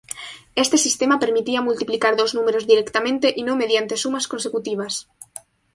[0.63, 5.07] Este sistema permitía multiplicar dos números directamente, y no mediante sumas consecutivas.